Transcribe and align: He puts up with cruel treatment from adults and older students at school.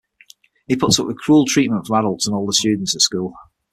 He 0.67 0.75
puts 0.75 0.99
up 0.99 1.05
with 1.05 1.19
cruel 1.19 1.45
treatment 1.45 1.85
from 1.85 1.99
adults 1.99 2.25
and 2.25 2.35
older 2.35 2.53
students 2.53 2.95
at 2.95 3.01
school. 3.01 3.33